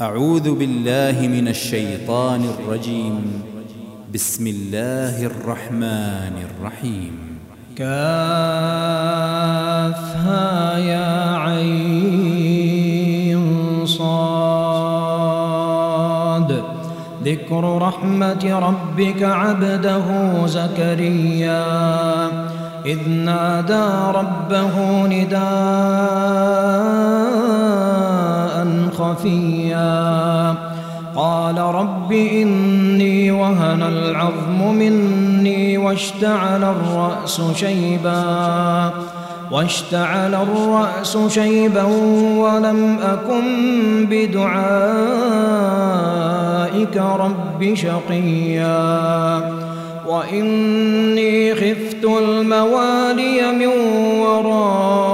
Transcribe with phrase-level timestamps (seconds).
[0.00, 3.42] أعوذ بالله من الشيطان الرجيم.
[4.14, 7.38] بسم الله الرحمن الرحيم.
[7.76, 8.08] كافها
[10.78, 13.46] يا عين
[13.86, 14.22] صاد.
[17.24, 21.66] ذكر رحمة ربك عبده زكريا.
[22.86, 25.40] إذ نادى ربه نداء
[29.00, 30.54] خفيا.
[31.16, 38.90] قال رب إني وهن العظم مني واشتعل الرأس شيبا.
[39.50, 41.82] واشتعل الرأس شيبا
[42.36, 44.46] ولم أكن بدعائك
[46.96, 49.40] رب شقيا.
[50.08, 53.66] وإني خفت الموالي من
[54.20, 55.09] ورائي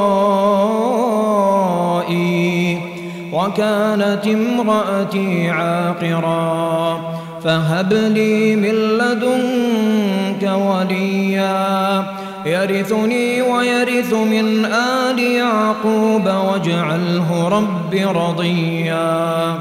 [3.56, 7.00] وكانت امرأتي عاقرا
[7.44, 12.04] فهب لي من لدنك وليا.
[12.46, 19.54] يرثني ويرث من آل يعقوب واجعله رب رضيا.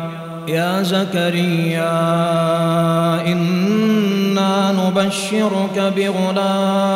[0.48, 1.92] يا زكريا
[3.28, 6.96] إنا نبشرك بغلام.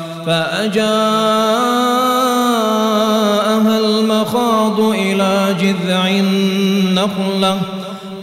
[0.25, 0.81] فأجاءها
[3.79, 7.57] المخاض إلى جذع النخلة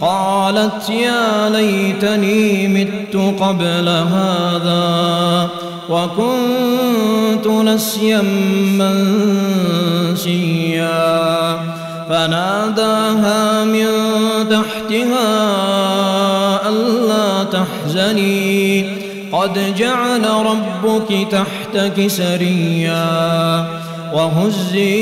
[0.00, 5.48] قالت يا ليتني مت قبل هذا
[5.88, 8.22] وكنت نسيا
[10.12, 10.98] منسيا.
[12.08, 13.86] فناداها من
[14.50, 15.28] تحتها
[16.68, 19.07] ألا تحزني.
[19.32, 23.66] قد جعل ربك تحتك سريا
[24.14, 24.96] وهزي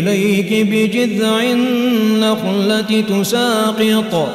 [0.00, 4.28] إليك بجذع النخلة تساقط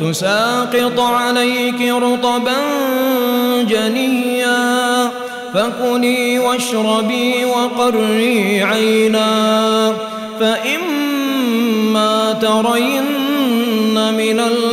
[0.00, 2.56] تساقط عليك رطبا
[3.62, 5.10] جنيا.
[5.54, 9.92] فكلي واشربي وقري عينا.
[10.40, 13.04] فإما ترين
[14.14, 14.40] من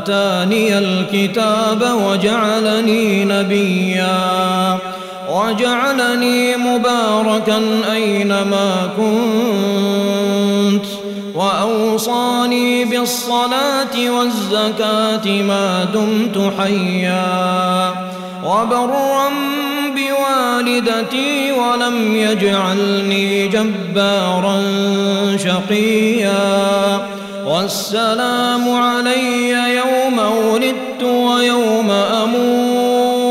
[0.00, 4.78] آتاني الكتاب وجعلني نبيا.
[5.30, 7.62] وجعلني مباركا
[7.92, 10.84] أينما كنت.
[11.34, 17.94] وأوصاني بالصلاة والزكاة ما دمت حيا.
[18.44, 19.28] وبرا
[19.96, 24.62] بوالدتي ولم يجعلني جبارا
[25.36, 27.19] شقيا.
[27.50, 31.90] والسلام علي يوم ولدت ويوم
[32.22, 33.22] أموت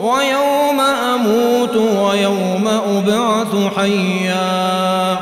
[0.00, 0.80] ويوم
[1.14, 5.18] أموت ويوم أبعث حيا.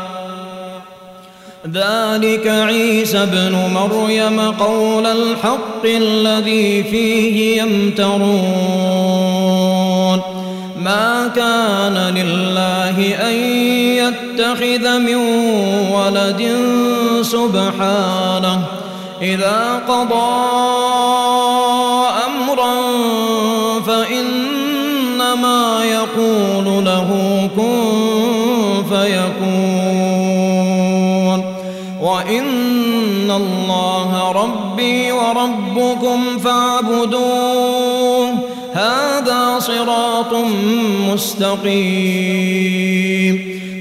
[1.72, 9.18] ذلك عيسى ابن مريم قول الحق الذي فيه يمترون.
[10.80, 13.34] ما كان لله أن
[14.02, 15.16] يتخذ من
[15.92, 16.42] ولد
[17.22, 18.64] سبحانه.
[19.22, 20.48] إذا قضى
[22.26, 22.74] أمرا
[23.86, 27.08] فإنما يقول له
[27.56, 30.18] كن فيكون.
[32.00, 38.34] وإن الله ربي وربكم فاعبدوه.
[38.72, 40.34] هذا صراط
[41.12, 43.47] مستقيم.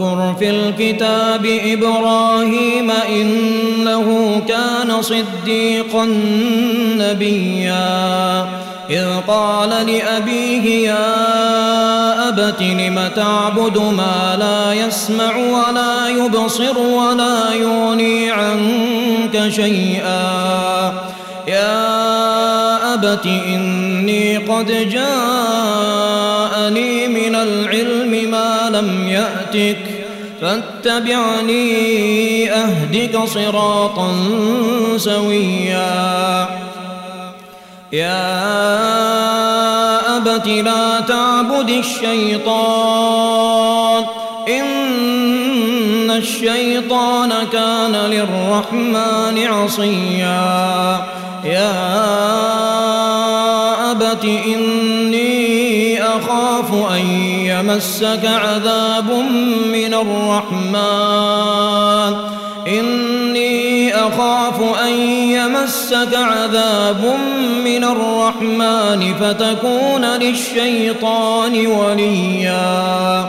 [0.00, 6.04] واذكر في الكتاب إبراهيم إنه كان صديقا
[6.96, 8.46] نبيا.
[8.90, 19.48] إذ قال لأبيه يا أبت لم تعبد ما لا يسمع ولا يبصر ولا يغني عنك
[19.48, 20.92] شيئا.
[21.48, 25.88] يا أبت إني قد جاءني
[27.08, 29.89] من العلم ما لم يأتك.
[30.40, 31.70] فاتبعني
[32.52, 34.12] أهدك صراطا
[34.96, 36.48] سويا.
[37.92, 38.56] يا
[40.16, 43.20] أبت لا تعبد الشيطان.
[44.48, 51.06] إن الشيطان كان للرحمن عصيا.
[51.44, 51.72] يا
[53.90, 57.29] أبت إني أخاف أن
[57.60, 59.10] يمسك عذاب
[59.72, 62.14] من الرحمن.
[62.68, 67.16] إني أخاف أن يمسك عذاب
[67.64, 73.24] من الرحمن فتكون للشيطان وليا.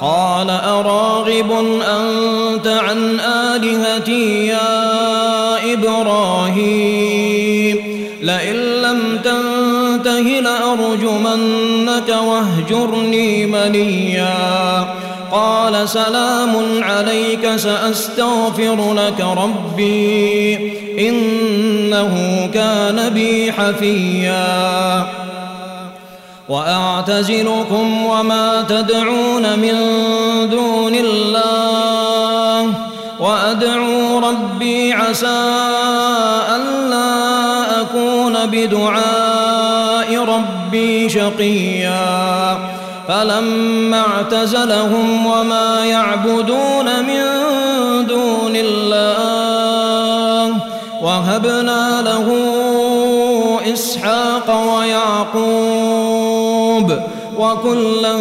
[0.00, 1.52] قال أراغب
[1.88, 7.76] أنت عن آلهتي يا إبراهيم؟
[8.22, 10.40] لئن لم تنته
[12.08, 14.86] لأرجمنك واهجرني مليا.
[15.32, 20.56] قال سلام عليك سأستغفر لك ربي.
[21.08, 25.06] إنه كان بي حفيا.
[26.48, 29.74] وأعتزلكم وما تدعون من
[30.50, 32.72] دون الله.
[33.20, 35.56] وأدعو ربي عسى
[38.46, 42.58] بدعاء ربي شقيا.
[43.08, 47.22] فلما اعتزلهم وما يعبدون من
[48.06, 50.56] دون الله
[51.02, 52.36] وهبنا له
[53.72, 56.06] إسحاق ويعقوب
[57.38, 58.16] وكلا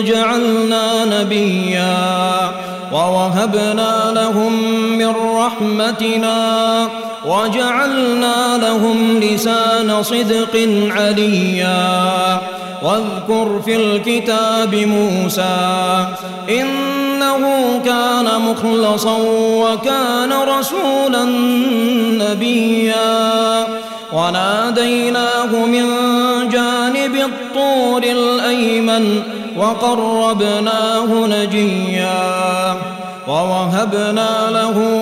[0.00, 2.50] جعلنا نبيا.
[2.92, 4.52] ووهبنا لهم
[4.98, 6.88] من رحمتنا
[7.26, 12.40] وجعلنا لهم لسان صدق عليا.
[12.82, 16.06] واذكر في الكتاب موسى
[16.50, 17.40] إنه
[17.84, 21.24] كان مخلصا وكان رسولا
[22.24, 23.66] نبيا.
[24.12, 25.86] وناديناه من
[26.48, 29.22] جانب الطور الأيمن
[29.56, 32.76] وقربناه نجيا.
[33.28, 35.01] ووهبنا له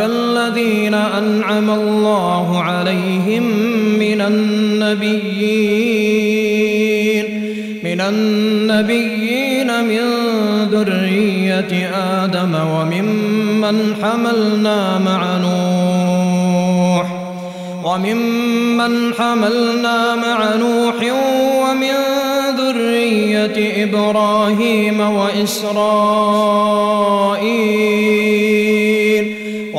[0.00, 3.42] الذين أنعم الله عليهم
[3.98, 5.72] من النبيين
[7.84, 10.00] من النبيين من
[10.70, 17.06] ذرية آدم وممن حملنا مع نوح
[17.84, 20.94] وممن حملنا مع نوح
[21.62, 21.94] ومن
[22.56, 26.02] ذرية إبراهيم وإسرائيل.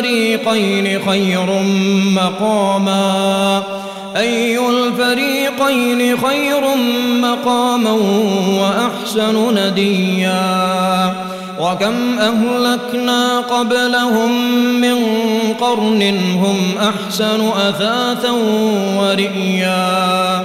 [0.00, 1.62] الفريقين خير
[2.14, 3.62] مقاما.
[4.16, 6.60] أي الفريقين خير
[7.20, 7.92] مقاما
[8.60, 11.14] وأحسن نديا.
[11.60, 14.32] وكم أهلكنا قبلهم
[14.80, 14.96] من
[15.60, 16.02] قرن
[16.34, 18.30] هم أحسن أثاثا
[18.96, 20.44] ورئيا.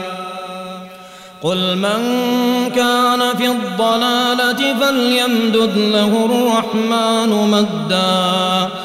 [1.44, 2.02] قل من
[2.76, 8.85] كان في الضلالة فليمدد له الرحمن مدا.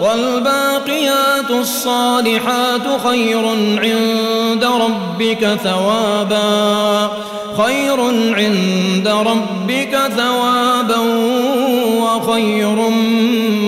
[0.00, 7.10] والباقيات الصالحات خير عند ربك ثوابا
[7.64, 8.00] خير
[8.34, 10.98] عند ربك ثوابا
[12.00, 12.76] وخير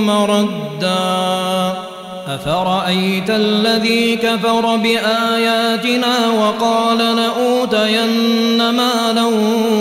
[0.06, 1.72] مردا.
[2.28, 9.24] أفرأيت الذي كفر بآياتنا وقال لأوتين مالا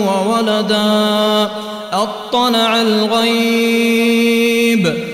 [0.08, 1.50] وولدا؟
[1.92, 4.32] أطلع الغيب.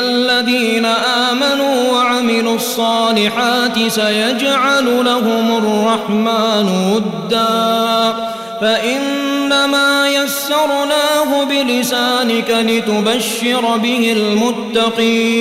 [0.00, 0.84] الذين الذين
[1.30, 8.14] آمنوا وعملوا الصالحات سيجعل لهم الرحمن ودا
[8.60, 15.34] فإنما يسرناه بلسانك لتبشر به المتقين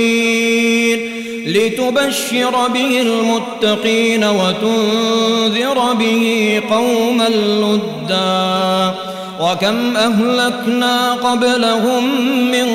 [1.46, 8.94] لتبشر به المتقين وتنذر به قوما لدا
[9.40, 12.04] وكم أهلكنا قبلهم
[12.52, 12.68] من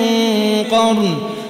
[0.70, 1.37] قرن